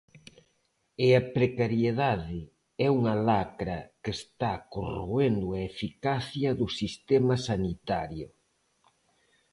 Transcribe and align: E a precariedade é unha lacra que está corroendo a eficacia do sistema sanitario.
E 1.05 1.07
a 1.19 1.21
precariedade 1.37 2.39
é 2.85 2.87
unha 2.99 3.15
lacra 3.27 3.79
que 4.03 4.11
está 4.19 4.51
corroendo 4.73 5.45
a 5.51 5.59
eficacia 5.71 6.49
do 6.59 6.67
sistema 6.79 7.35
sanitario. 7.47 8.27